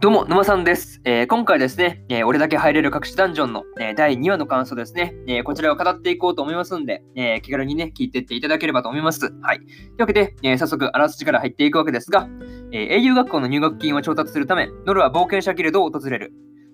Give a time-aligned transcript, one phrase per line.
[0.00, 1.00] どうも、沼さんです。
[1.02, 9.34] えー、今回ですね、えー、俺だけ入れる隠しダンジョンの、えー、第2話の感想ですね、えこちらを語っていこうと思いますんで、え気軽にね、聞いていっていただければと思います。
[9.42, 9.58] はい。
[9.58, 12.28] というわけで、え早速、あらすじから入っていくわけですが、
[12.70, 16.32] え英雄学校の入学金を調達するため、ノルは冒険者ギルドを訪れる。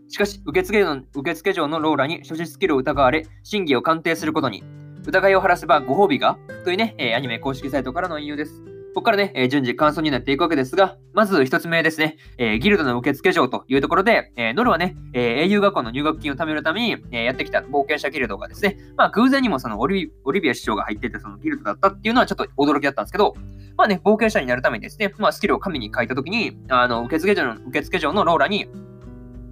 [0.09, 4.63] しかし、受付の受付嬢のローラに所持スキルを疑われ、真偽を鑑定することに。
[5.07, 6.37] 疑いを晴らせばご褒美が？
[6.65, 8.74] というね、えアニメ公式サイトからの引用です。
[8.95, 23.35] ここからね、え、順次感想になっていくわけですが、まず1つ目ですね、え、ギルドの受付嬢というところで、えー、ノルはね、え、英雄学校の入学金を貯めるために、え、やってきた冒険者ギルドがですね、まあ偶然にもそのオリオリビア市長が入っててそのギルドだったっていうのはちょっと驚きだったんですけど、
[23.77, 28.69] まあね、冒険者になるためにですね、まあスキルを神に書いたときに、あの、受付嬢の、受付嬢のローラに、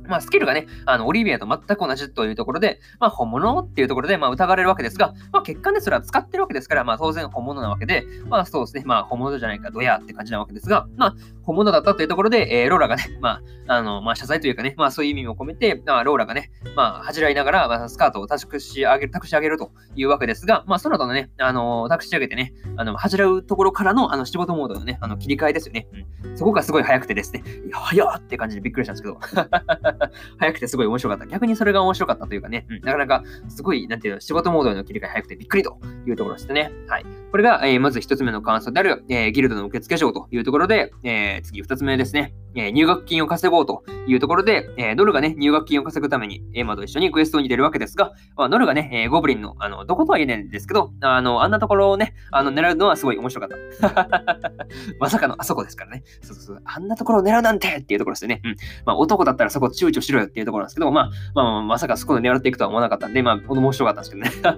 [0.07, 25.89] まあ、スキルがね、あの、オリビアと全く同じというところで、まあ、本物っていうところで、まあ、疑われるわけですが、まあ、結果ね、それは使ってるわけですから、まあ、当然本物なわけで、まあ、そうですね、まあ、本物じゃないか、ドヤって感じなわけですが、まあ、本物だったというところで、えー、ローラがね、 まあ、あの、まあ、謝罪というかね、まあ、そういう意味も込めて、まあ、ローラがね、まあ、恥じらいながら、まあ、スカートを託し上げる、託し上げるというわけですが、まあ、その後のね、あの、託し上げてね、あの、恥じらうところからの、あの、仕事モードのね、あの、切り替えですよね。
[26.25, 26.37] うん。
[26.37, 29.19] そこがすごい早くてですね、いや、早っって感じでびっくりしたんですけど、
[30.39, 31.27] 早くてすごい面白かった。
[31.27, 36.73] 逆にそれが面白かったというかね、うん、なかなかすごい、なんていうの、仕事モードの切り替え早くてびっくりというところですね。
[36.89, 37.22] はい。
[37.33, 42.35] これが、え、まず1つ目の感想である、え、ギルドの受付賞というところで、え、次2つ目ですね。
[42.55, 54.57] えー、入学金を稼ごうというところで、えー、ノルがね、入学金を稼ぐために、エマと一緒にクエストに出るわけですが、まあ、ノルがね、えー、ゴブリンの、あの、どことは言えないんですけど、あの、あんなところをね、あの、狙うのはすごい面白かった。
[54.99, 56.03] まさかのあそこですからね。
[56.23, 58.41] そうそうそう、あんなところを狙うなんてっていうところですよね。
[58.45, 58.57] うん。
[58.85, 64.57] まあ、男だったらそこ躊躇しろよっていうところなんですけど、まあ、まあ、まあ、まさかそこで狙っていくとは思わなかったんで、まあ、面白かったんですけどね。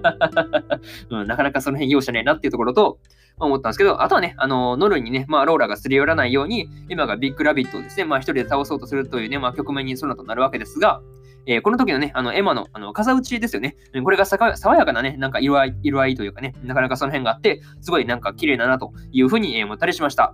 [1.09, 2.99] うん、なかなかその辺容赦ねえなっていうところと、
[3.37, 11.01] 思ったんですけど、あとはね、あの、ノルにね、まあ、ローラがすり寄らないように、エマがビッグラビットをですね、まあ、一人で倒そうとするというね、まあ、局面にそのとなるわけですが、
[11.47, 13.75] えー、この時のね、あの、エマの、あの、風打ちですよね。
[14.03, 20.33] これが爽やかなね、なんか色合い、色合いというかね、なかなかその辺があって、すごいなんか綺麗だなというふうに、えー、思ったりしました。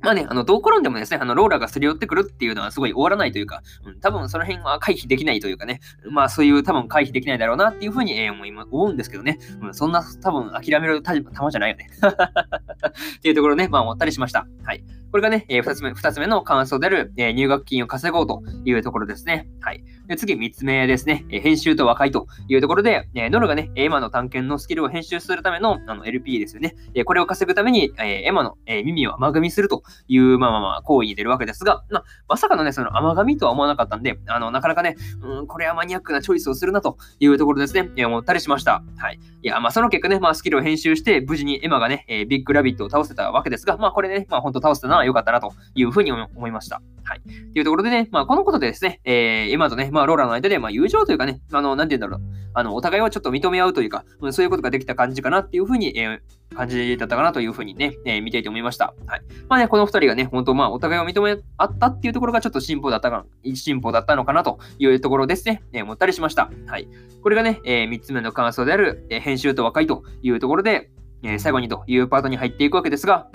[0.00, 11.90] まあね、あの、どう転んでもですね、あの、ローラがすり寄ってくるっていうのはすごい終わらないというか、うん、多分その辺は回避できないというかね、まあそういう多分回避できないだろうなっていうふうに、えー、思思うんですけどね、うん、そんな多分諦めるたまじゃないよね。
[13.18, 14.46] っていうところね、まあ思ったりしました。
[14.64, 14.84] はい。
[15.10, 19.48] これがね、えー、二つ目、二つ目の感想である、えー、入学金を稼ごうというところですね。
[19.60, 19.82] はい。
[20.08, 26.74] で次、三つ目ですね、えー、編集と和解というところで、えー、ノルがね、エマの探検のスキルを編集するためのあの LP ですよね。
[26.94, 38.82] えー、これを稼ぐために、えー、エマの、えー、耳を甘噛みするという、まあまあまあ、行為に出るわけですが、まあ、まさかのね、その甘噛みとは思わなかったんで、あの、なかなかね、うん、これはマニアックなチョイスをするなというところですね、えー、思ったりしました。
[38.96, 39.20] はい。
[39.42, 46.80] いや、まあ、その結果ね、まあ、スキルを編集して、無事にエマがね、えー、ビッグラビットを倒せたわけですが、まあ、これね、まあ、本当倒せたのは良かったなというふうに思いました。
[47.04, 47.20] はい。
[47.52, 58.94] というところでね、まあ、このことでですね、えー、エマとね、まあ、ローラの間で、まあ、友情というかね、あの、なんて言うんだろう、あの、お互いをちょっと認め合うというか、うん、そういうことができた感じかなっていうふうに、えー、感じだったかなというふうにね、えー、見ていて思いました。
[59.06, 59.22] はい。
[59.48, 66.48] まあね、この二人がね、本当まあ、お互いを認め合ったっていうところがちょっと進歩だったか、進歩だったのかなというところですね、えー、思ったりしました。
[66.66, 66.88] はい。
[67.22, 70.90] これがね、えー、三つ目の感想である、えー、編集と和解というところで、
[71.24, 73.28] えー、最後にというパートに入っていくわけですが、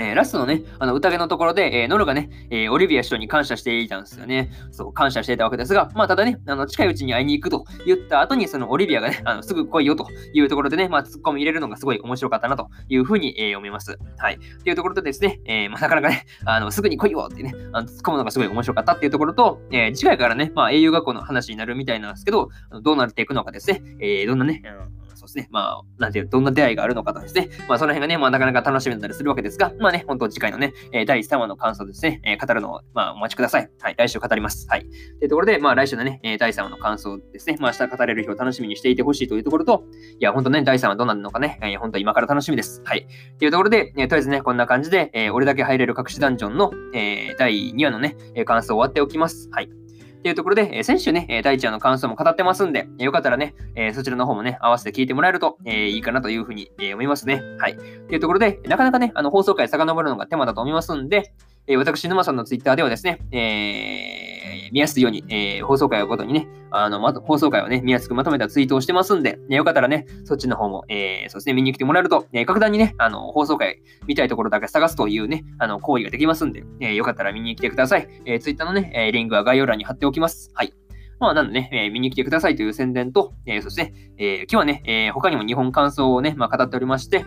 [0.00, 4.50] えー、ラストのね、あの宴のところで、えー、ノルがね、えー、オリビア市長に感謝していたんですよね。
[4.70, 13.98] そう、感謝していたわけですが、まあ、ただね、あの近いうちに会いに行くと言った後に、そのオリビアがね、あのすぐ来いよというところでね、まあ、突っ込み入れるのがすごい面白かったなというふうに、えー、思います。
[14.16, 14.34] はい。
[14.34, 22.48] っていうところでですね、え、まあ、なかなかね、あのすぐに来いよってね、あの突っ込むのがすごい面白かったっていうところと、え、次回からね、まあ、英雄学校の話になるみたいなんですけど、
[22.82, 24.99] どうなっていくのかですね、えー、どんなね、うん
[25.30, 33.70] ですね、まあ、なんていう、どんな出会いがあるのかとですね、まあ、その辺がね、まあ、なかなか楽しみだったりするわけですが、まあね、本当次回のね、え、第3話の感想ですね、え、語るのを、まあ、お待ちください。
[33.80, 34.66] はい、来週語ります。
[34.68, 34.80] はい。
[34.82, 34.86] と
[35.24, 39.84] いうところで、まあ、来週のね、え、第3話の感想ですね、まあ、明日語れる日を楽しみにしていてほしいというところと、
[40.18, 42.82] いや、本当ね、第3話どうなるのかね、えー、本当今から楽しみです。
[42.84, 43.06] はい。
[43.38, 49.48] というところで、えー、とりあえずね、こんな感じで、えー、俺だけ入れる隠しダンジョンの、えー、第2話のね、感想を終わっておきます。
[49.52, 49.79] はい。
[50.20, 57.42] っていうところで、えー、先週ね、えー、大ちゃんの感想も語ってますんで、えよかったらね、えそちらの方もね、合わせて聞いてもらえると、えいいかなというふうに、え思いますね。
[57.58, 57.72] はい。
[57.72, 61.32] っていうところで、なかなかね、あの放送回遡るのが手間だと思いますんで、
[61.66, 64.29] え私、沼さんのツイッターではですね、えー
[64.72, 78.08] 見やすいように、えー、放送回をごとにね、あの、ま、放送回をね、見やすくまとめたツイートをしてますんで、ね、よかったらね、そっちの方も、えー、そうですね、見に来てもらえると、えー、格段にね、あの、放送回見たいところだけ探すというね、あの、行為ができますんで、えー、よかったら見に来てください。
[78.24, 80.50] えー、ツイッターのね、えー、リンクは概要欄に貼っておきます。
[80.54, 80.72] はい。
[81.18, 87.26] まあ、なんでね、えー、見に来てくださいという宣伝と、えー、そして、えー、今日はね、えー、他にも日本感想をね、まあ、語っておりまして、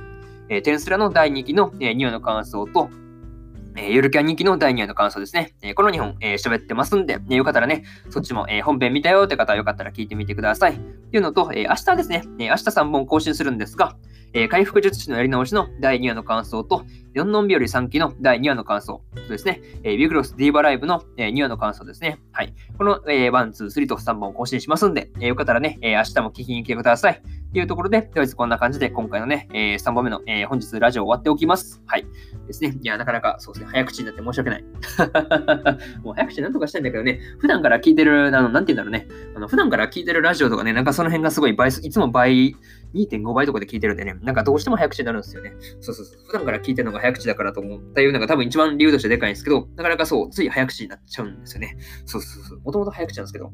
[0.50, 2.90] えー、テンスラの第2期の、えー、2話の感想と、
[3.76, 5.54] えー、ゆるキャン人気の第2話の感想ですね。
[5.62, 10.74] えー、この2本、えー、喋ってますんで、えよかったらね、そっちも、え本編見たよって方はよかったら聞いてみてください。
[10.74, 13.96] というのと、え明日ですね、え明日3本更新するんですが、
[14.34, 22.20] え回復術師のやり直しの第2話の感想と、4ノン日和3期の第2話の感想とですね、えビグロスディーバライブの、え2話の感想ですね。
[22.32, 22.54] はい。
[22.78, 27.22] この、えー、1、2、3と3本更新しますんで、えよかったらね、え明日も聞きに来てください。
[27.54, 31.84] というところで、とりあえずこんな感じで今回のね、えー、3本目の、えー、本日ラジオ終わっておきます。
[31.86, 32.06] はい。
[32.48, 32.76] ですね。
[32.82, 34.64] いや、なかなかそうですね、早口になって申し訳ない。
[36.02, 42.56] もう早口なんとかしたいんだけどね、普段から聞いてる、あの、なんて言うんだろうね、あの普段から聞いてるラジオとかね、なんかその辺がすごい倍、いつも倍、
[42.94, 45.54] 2.5倍とかで聞いてるんでね、なんかどうしても早口になるんですよね。
[45.82, 46.24] そうそうそう。
[46.28, 51.78] 普段から聞いてるのが早口だからと思ったいうのが多分一番理由としてでかいんですけど、なかなかそう、つい早口になっちゃうんですよね。
[52.06, 52.60] そうそうそう。
[52.62, 53.52] もともと早口なんですけど。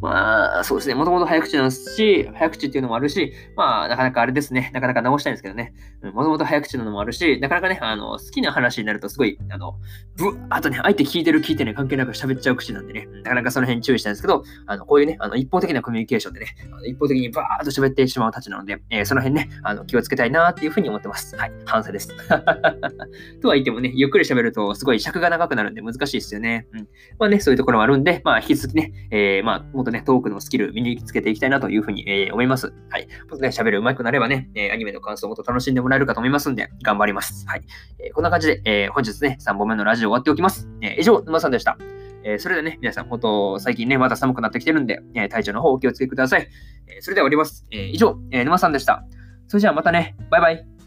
[0.00, 0.94] まあ、そうですね。
[0.94, 4.70] もともと早口なんですし、早口っていうのもあるし、まあ、なかなかあれですね。
[4.72, 5.74] なかなか直したいんですけどね。
[6.02, 9.74] もともと早口なのもあるし、なかなかね、あの、好きな話になるとすごい、あの、
[10.16, 21.36] ぶあとね、相手聞いてる聞いてね、関係なく喋っちゃう口なんでね、なかなかその辺注意したいんですけど、あの、こういうね、あの、一方的なコミュニケーションでね、あの一方的にバーっと喋ってしまうたちなので、えー、その辺ね、あの、気をつけたいなっていうふうに思ってます。
[21.36, 21.52] はい。
[21.64, 22.08] 反省です。
[23.42, 26.66] とは言ってもね、ゆっくり喋るとすごい尺が長くなるんで難しいですよね。
[26.72, 26.88] うん。
[27.18, 32.72] まあね、そういうところもあるんで、まあ、引き続きね、えー、まあ、とね、トークのスキル身につけていきたいなというふうに、えー、思います。
[32.90, 33.08] はい。
[33.28, 37.46] もっとね、喋る上手くなればね、えー、アニメの感想をもっと楽しんでもらえるかと思いますんで、頑張ります。
[37.46, 37.62] はい。
[37.98, 40.68] えー、こんな感じで、えー、本日ね、3本目のラジオ終わっておきます。
[40.82, 41.78] えー、以上、沼さんでした。
[42.24, 46.48] えー、それではね、皆さん、本当、最近ね、また寒くなってきてるんで、えー、体調の方お気をつけください。
[46.86, 47.66] えー、それでは終わります。
[47.70, 49.04] えー、以上、えー、沼さんでした。
[49.46, 50.77] それじゃあまたね、バイバイ。